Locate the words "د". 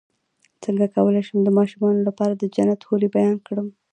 1.43-1.49, 2.35-2.43